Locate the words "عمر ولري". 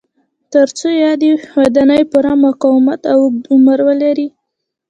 3.53-4.27